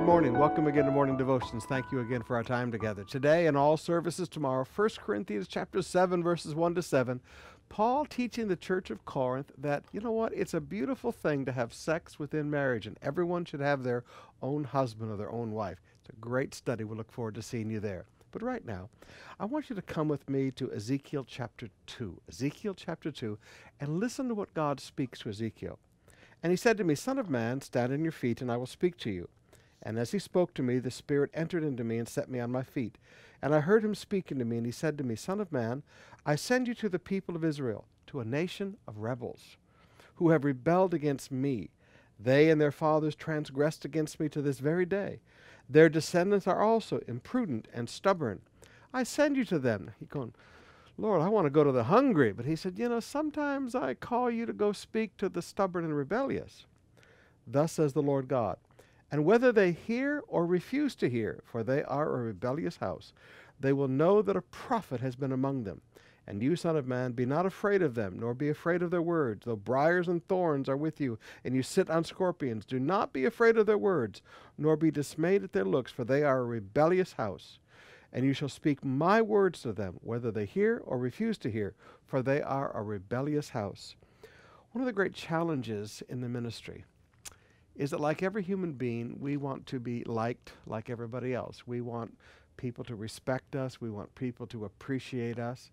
good 0.00 0.06
morning. 0.06 0.38
Welcome 0.38 0.66
again 0.66 0.86
to 0.86 0.90
Morning 0.90 1.18
Devotions. 1.18 1.66
Thank 1.66 1.92
you 1.92 2.00
again 2.00 2.22
for 2.22 2.34
our 2.34 2.42
time 2.42 2.72
together. 2.72 3.04
Today 3.04 3.46
and 3.46 3.54
all 3.54 3.76
services 3.76 4.30
tomorrow, 4.30 4.64
1 4.74 4.88
Corinthians 4.96 5.46
chapter 5.46 5.82
7 5.82 6.22
verses 6.22 6.54
1 6.54 6.74
to 6.76 6.82
7. 6.82 7.20
Paul 7.68 8.06
teaching 8.06 8.48
the 8.48 8.56
church 8.56 8.88
of 8.88 9.04
Corinth 9.04 9.52
that, 9.58 9.84
you 9.92 10.00
know 10.00 10.10
what, 10.10 10.32
it's 10.32 10.54
a 10.54 10.60
beautiful 10.60 11.12
thing 11.12 11.44
to 11.44 11.52
have 11.52 11.74
sex 11.74 12.18
within 12.18 12.50
marriage 12.50 12.86
and 12.86 12.98
everyone 13.02 13.44
should 13.44 13.60
have 13.60 13.82
their 13.82 14.04
own 14.40 14.64
husband 14.64 15.10
or 15.12 15.18
their 15.18 15.30
own 15.30 15.52
wife. 15.52 15.82
It's 16.00 16.08
a 16.08 16.18
great 16.18 16.54
study. 16.54 16.82
We 16.82 16.96
look 16.96 17.12
forward 17.12 17.34
to 17.34 17.42
seeing 17.42 17.68
you 17.68 17.78
there. 17.78 18.06
But 18.32 18.42
right 18.42 18.64
now, 18.64 18.88
I 19.38 19.44
want 19.44 19.68
you 19.68 19.76
to 19.76 19.82
come 19.82 20.08
with 20.08 20.30
me 20.30 20.50
to 20.52 20.72
Ezekiel 20.72 21.26
chapter 21.28 21.68
2. 21.88 22.22
Ezekiel 22.26 22.72
chapter 22.72 23.10
2 23.10 23.38
and 23.78 24.00
listen 24.00 24.28
to 24.28 24.34
what 24.34 24.54
God 24.54 24.80
speaks 24.80 25.18
to 25.20 25.28
Ezekiel. 25.28 25.78
And 26.42 26.50
he 26.50 26.56
said 26.56 26.78
to 26.78 26.84
me, 26.84 26.94
Son 26.94 27.18
of 27.18 27.28
man, 27.28 27.60
stand 27.60 27.92
on 27.92 28.02
your 28.02 28.12
feet, 28.12 28.40
and 28.40 28.50
I 28.50 28.56
will 28.56 28.64
speak 28.64 28.96
to 29.00 29.10
you. 29.10 29.28
And 29.82 29.98
as 29.98 30.12
he 30.12 30.18
spoke 30.18 30.54
to 30.54 30.62
me, 30.62 30.78
the 30.78 30.90
Spirit 30.90 31.30
entered 31.32 31.64
into 31.64 31.84
me 31.84 31.98
and 31.98 32.08
set 32.08 32.28
me 32.28 32.38
on 32.38 32.52
my 32.52 32.62
feet. 32.62 32.98
And 33.42 33.54
I 33.54 33.60
heard 33.60 33.84
him 33.84 33.94
speaking 33.94 34.38
to 34.38 34.44
me, 34.44 34.58
and 34.58 34.66
he 34.66 34.72
said 34.72 34.98
to 34.98 35.04
me, 35.04 35.16
Son 35.16 35.40
of 35.40 35.52
man, 35.52 35.82
I 36.26 36.36
send 36.36 36.68
you 36.68 36.74
to 36.74 36.88
the 36.88 36.98
people 36.98 37.34
of 37.34 37.44
Israel, 37.44 37.86
to 38.08 38.20
a 38.20 38.24
nation 38.24 38.76
of 38.86 38.98
rebels, 38.98 39.56
who 40.16 40.30
have 40.30 40.44
rebelled 40.44 40.92
against 40.92 41.32
me. 41.32 41.70
They 42.18 42.50
and 42.50 42.60
their 42.60 42.72
fathers 42.72 43.14
transgressed 43.14 43.86
against 43.86 44.20
me 44.20 44.28
to 44.28 44.42
this 44.42 44.58
very 44.58 44.84
day. 44.84 45.20
Their 45.68 45.88
descendants 45.88 46.46
are 46.46 46.60
also 46.60 47.00
imprudent 47.08 47.68
and 47.72 47.88
stubborn. 47.88 48.40
I 48.92 49.04
send 49.04 49.36
you 49.36 49.44
to 49.46 49.58
them. 49.58 49.92
He 49.98 50.04
going, 50.04 50.34
Lord, 50.98 51.22
I 51.22 51.28
want 51.28 51.46
to 51.46 51.50
go 51.50 51.64
to 51.64 51.72
the 51.72 51.84
hungry. 51.84 52.32
But 52.32 52.44
he 52.44 52.56
said, 52.56 52.78
You 52.78 52.88
know, 52.88 53.00
sometimes 53.00 53.74
I 53.74 53.94
call 53.94 54.30
you 54.30 54.44
to 54.44 54.52
go 54.52 54.72
speak 54.72 55.16
to 55.16 55.30
the 55.30 55.40
stubborn 55.40 55.84
and 55.84 55.96
rebellious. 55.96 56.66
Thus 57.46 57.72
says 57.72 57.94
the 57.94 58.02
Lord 58.02 58.28
God. 58.28 58.58
And 59.10 59.24
whether 59.24 59.50
they 59.50 59.72
hear 59.72 60.22
or 60.28 60.46
refuse 60.46 60.94
to 60.96 61.10
hear, 61.10 61.42
for 61.44 61.62
they 61.62 61.82
are 61.82 62.14
a 62.14 62.22
rebellious 62.22 62.76
house, 62.76 63.12
they 63.58 63.72
will 63.72 63.88
know 63.88 64.22
that 64.22 64.36
a 64.36 64.42
prophet 64.42 65.00
has 65.00 65.16
been 65.16 65.32
among 65.32 65.64
them. 65.64 65.80
And 66.26 66.42
you, 66.42 66.54
Son 66.54 66.76
of 66.76 66.86
Man, 66.86 67.12
be 67.12 67.26
not 67.26 67.44
afraid 67.44 67.82
of 67.82 67.96
them, 67.96 68.18
nor 68.20 68.34
be 68.34 68.48
afraid 68.48 68.82
of 68.82 68.92
their 68.92 69.02
words, 69.02 69.44
though 69.44 69.56
briars 69.56 70.06
and 70.06 70.26
thorns 70.28 70.68
are 70.68 70.76
with 70.76 71.00
you, 71.00 71.18
and 71.44 71.56
you 71.56 71.62
sit 71.62 71.90
on 71.90 72.04
scorpions. 72.04 72.64
Do 72.64 72.78
not 72.78 73.12
be 73.12 73.24
afraid 73.24 73.56
of 73.56 73.66
their 73.66 73.78
words, 73.78 74.22
nor 74.56 74.76
be 74.76 74.92
dismayed 74.92 75.42
at 75.42 75.52
their 75.52 75.64
looks, 75.64 75.90
for 75.90 76.04
they 76.04 76.22
are 76.22 76.38
a 76.38 76.44
rebellious 76.44 77.14
house. 77.14 77.58
And 78.12 78.24
you 78.24 78.32
shall 78.32 78.48
speak 78.48 78.84
my 78.84 79.20
words 79.20 79.60
to 79.62 79.72
them, 79.72 79.98
whether 80.02 80.30
they 80.30 80.44
hear 80.44 80.82
or 80.84 80.98
refuse 80.98 81.36
to 81.38 81.50
hear, 81.50 81.74
for 82.06 82.22
they 82.22 82.40
are 82.40 82.76
a 82.76 82.82
rebellious 82.82 83.50
house. 83.50 83.96
One 84.70 84.82
of 84.82 84.86
the 84.86 84.92
great 84.92 85.14
challenges 85.14 86.00
in 86.08 86.20
the 86.20 86.28
ministry 86.28 86.84
is 87.76 87.90
that, 87.90 88.00
like 88.00 88.22
every 88.22 88.42
human 88.42 88.72
being, 88.72 89.16
we 89.20 89.36
want 89.36 89.66
to 89.66 89.80
be 89.80 90.04
liked 90.04 90.52
like 90.66 90.90
everybody 90.90 91.34
else. 91.34 91.66
We 91.66 91.80
want 91.80 92.16
people 92.56 92.84
to 92.84 92.94
respect 92.94 93.56
us, 93.56 93.80
we 93.80 93.90
want 93.90 94.14
people 94.14 94.46
to 94.48 94.64
appreciate 94.64 95.38
us. 95.38 95.70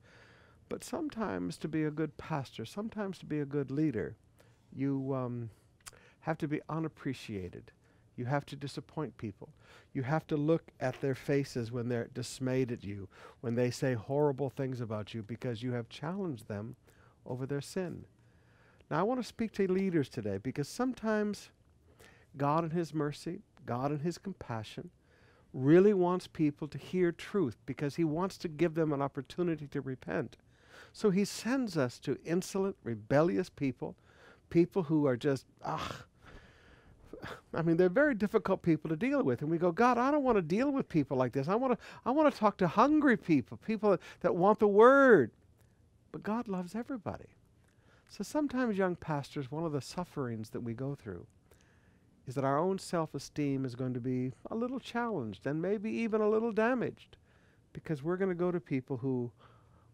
But 0.69 0.83
sometimes, 0.83 1.57
to 1.57 1.67
be 1.67 1.83
a 1.83 1.91
good 1.91 2.17
pastor, 2.17 2.65
sometimes 2.65 3.17
to 3.19 3.25
be 3.25 3.39
a 3.39 3.45
good 3.45 3.71
leader, 3.71 4.15
you 4.73 5.13
um, 5.13 5.49
have 6.21 6.37
to 6.39 6.47
be 6.47 6.61
unappreciated. 6.69 7.71
You 8.17 8.25
have 8.25 8.45
to 8.47 8.55
disappoint 8.55 9.17
people. 9.17 9.49
You 9.93 10.03
have 10.03 10.25
to 10.27 10.35
look 10.35 10.71
at 10.79 10.99
their 10.99 11.15
faces 11.15 11.71
when 11.71 11.87
they're 11.87 12.09
dismayed 12.13 12.71
at 12.71 12.83
you, 12.83 13.07
when 13.41 13.55
they 13.55 13.69
say 13.69 13.93
horrible 13.93 14.49
things 14.49 14.81
about 14.81 15.13
you, 15.13 15.21
because 15.21 15.61
you 15.61 15.71
have 15.73 15.87
challenged 15.87 16.47
them 16.47 16.75
over 17.25 17.45
their 17.45 17.61
sin. 17.61 18.05
Now, 18.89 18.99
I 18.99 19.03
want 19.03 19.21
to 19.21 19.27
speak 19.27 19.51
to 19.53 19.71
leaders 19.71 20.09
today 20.09 20.37
because 20.37 20.67
sometimes 20.67 21.49
God, 22.37 22.63
in 22.63 22.69
His 22.71 22.93
mercy, 22.93 23.39
God, 23.65 23.91
in 23.91 23.99
His 23.99 24.17
compassion, 24.17 24.89
really 25.53 25.93
wants 25.93 26.27
people 26.27 26.67
to 26.67 26.77
hear 26.77 27.11
truth 27.11 27.57
because 27.65 27.95
He 27.95 28.03
wants 28.03 28.37
to 28.39 28.47
give 28.47 28.75
them 28.75 28.93
an 28.93 29.01
opportunity 29.01 29.67
to 29.67 29.81
repent. 29.81 30.37
So 30.93 31.09
He 31.09 31.25
sends 31.25 31.77
us 31.77 31.99
to 31.99 32.17
insolent, 32.25 32.75
rebellious 32.83 33.49
people, 33.49 33.95
people 34.49 34.83
who 34.83 35.05
are 35.07 35.17
just, 35.17 35.45
ah, 35.63 36.03
I 37.53 37.61
mean, 37.61 37.77
they're 37.77 37.89
very 37.89 38.13
difficult 38.13 38.61
people 38.61 38.89
to 38.89 38.95
deal 38.95 39.23
with. 39.23 39.41
And 39.41 39.49
we 39.49 39.57
go, 39.57 39.71
God, 39.71 39.97
I 39.97 40.11
don't 40.11 40.23
want 40.23 40.37
to 40.37 40.41
deal 40.41 40.71
with 40.71 40.87
people 40.87 41.17
like 41.17 41.33
this. 41.33 41.47
I 41.47 41.55
want 41.55 41.73
to, 41.73 41.85
I 42.05 42.11
want 42.11 42.31
to 42.31 42.39
talk 42.39 42.57
to 42.57 42.67
hungry 42.67 43.17
people, 43.17 43.57
people 43.57 43.97
that 44.21 44.35
want 44.35 44.59
the 44.59 44.67
word. 44.67 45.31
But 46.11 46.23
God 46.23 46.47
loves 46.47 46.75
everybody. 46.75 47.25
So 48.09 48.23
sometimes, 48.23 48.77
young 48.77 48.95
pastors, 48.95 49.51
one 49.51 49.65
of 49.65 49.71
the 49.71 49.81
sufferings 49.81 50.51
that 50.51 50.61
we 50.61 50.73
go 50.73 50.95
through 50.95 51.25
is 52.27 52.35
that 52.35 52.43
our 52.43 52.59
own 52.59 52.77
self 52.77 53.15
esteem 53.15 53.65
is 53.65 53.75
going 53.75 53.93
to 53.93 53.99
be 53.99 54.33
a 54.51 54.55
little 54.55 54.79
challenged 54.79 55.47
and 55.47 55.61
maybe 55.61 55.89
even 55.89 56.21
a 56.21 56.29
little 56.29 56.51
damaged 56.51 57.17
because 57.73 58.03
we're 58.03 58.17
going 58.17 58.29
to 58.29 58.35
go 58.35 58.51
to 58.51 58.59
people 58.59 58.97
who 58.97 59.31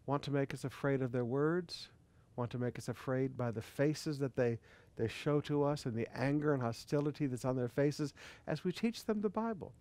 want 0.06 0.22
to 0.24 0.30
make 0.30 0.52
us 0.52 0.64
afraid 0.64 1.00
of 1.00 1.12
their 1.12 1.24
words, 1.24 1.88
want 2.36 2.50
to 2.50 2.58
make 2.58 2.78
us 2.78 2.88
afraid 2.88 3.36
by 3.36 3.50
the 3.50 3.62
faces 3.62 4.18
that 4.18 4.36
they 4.36 4.58
they 4.96 5.08
show 5.08 5.40
to 5.40 5.64
us 5.64 5.86
and 5.86 5.96
the 5.96 6.08
anger 6.16 6.54
and 6.54 6.62
hostility 6.62 7.26
that's 7.26 7.44
on 7.44 7.56
their 7.56 7.68
faces 7.68 8.14
as 8.46 8.62
we 8.62 8.72
teach 8.72 9.04
them 9.04 9.20
the 9.20 9.28
Bible. 9.28 9.72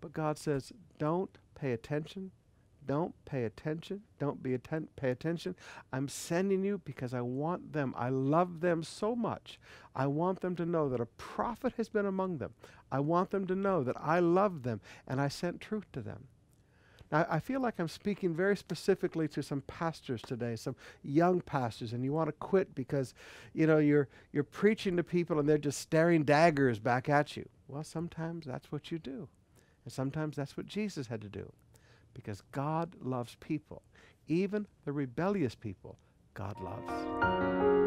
But 0.00 0.12
God 0.12 0.38
says, 0.38 0.72
don't 0.98 1.30
pay 1.54 1.72
attention. 1.72 2.32
Don't 2.86 3.14
pay 3.24 3.44
attention. 3.44 4.02
Don't 4.18 4.42
be 4.42 4.54
atten- 4.54 4.88
pay 4.96 5.10
attention. 5.10 5.56
I'm 5.92 6.08
sending 6.08 6.62
you 6.62 6.78
because 6.84 7.14
I 7.14 7.22
want 7.22 7.72
them. 7.72 7.94
I 7.96 8.10
love 8.10 8.60
them 8.60 8.82
so 8.82 9.16
much. 9.16 9.58
I 9.94 10.06
want 10.06 10.40
them 10.40 10.54
to 10.56 10.66
know 10.66 10.88
that 10.88 11.00
a 11.00 11.06
prophet 11.06 11.74
has 11.76 11.88
been 11.88 12.06
among 12.06 12.38
them. 12.38 12.52
I 12.92 13.00
want 13.00 13.30
them 13.30 13.46
to 13.46 13.54
know 13.54 13.82
that 13.84 13.96
I 13.98 14.18
love 14.20 14.62
them 14.62 14.80
and 15.06 15.20
I 15.20 15.28
sent 15.28 15.60
truth 15.60 15.90
to 15.92 16.00
them. 16.00 16.28
Now, 17.12 17.26
I 17.30 17.38
feel 17.38 17.60
like 17.60 17.78
I'm 17.78 17.88
speaking 17.88 18.34
very 18.34 18.56
specifically 18.56 19.28
to 19.28 19.42
some 19.42 19.60
pastors 19.62 20.20
today, 20.22 20.56
some 20.56 20.74
young 21.02 21.40
pastors, 21.40 21.92
and 21.92 22.02
you 22.02 22.12
want 22.12 22.28
to 22.28 22.32
quit 22.32 22.74
because, 22.74 23.14
you 23.52 23.66
know, 23.66 23.78
you're 23.78 24.08
you're 24.32 24.42
preaching 24.42 24.96
to 24.96 25.04
people 25.04 25.38
and 25.38 25.48
they're 25.48 25.58
just 25.58 25.80
staring 25.80 26.24
daggers 26.24 26.78
back 26.78 27.08
at 27.08 27.36
you. 27.36 27.48
Well, 27.68 27.84
sometimes 27.84 28.46
that's 28.46 28.72
what 28.72 28.90
you 28.90 28.98
do. 28.98 29.28
And 29.84 29.92
sometimes 29.92 30.34
that's 30.36 30.56
what 30.56 30.66
Jesus 30.66 31.06
had 31.06 31.20
to 31.20 31.28
do. 31.28 31.52
Because 32.14 32.42
God 32.52 32.94
loves 33.00 33.36
people. 33.40 33.82
Even 34.28 34.66
the 34.84 34.92
rebellious 34.92 35.54
people, 35.54 35.98
God 36.34 36.56
loves. 36.60 37.83